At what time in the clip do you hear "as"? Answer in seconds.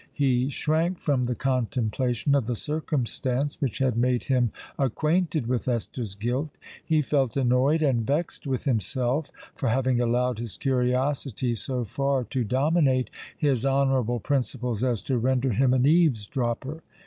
14.83-15.03